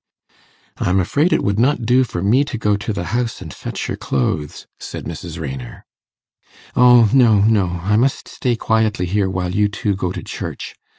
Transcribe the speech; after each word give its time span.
'I'm 0.77 0.99
afraid 0.99 1.31
it 1.31 1.43
would 1.43 1.59
not 1.59 1.85
do 1.85 2.03
for 2.03 2.23
me 2.23 2.43
to 2.45 2.57
go 2.57 2.75
to 2.75 2.91
the 2.91 3.03
house 3.13 3.39
and 3.39 3.53
fetch 3.53 3.87
your 3.87 3.97
clothes,' 3.97 4.65
said 4.79 5.05
Mrs. 5.05 5.39
Raynor. 5.39 5.85
'O 6.75 7.07
no, 7.13 7.41
no! 7.41 7.67
I 7.83 7.97
must 7.97 8.27
stay 8.27 8.55
quietly 8.55 9.05
here 9.05 9.29
while 9.29 9.53
you 9.53 9.69
two 9.69 9.95
go 9.95 10.11
to 10.11 10.23
church. 10.23 10.73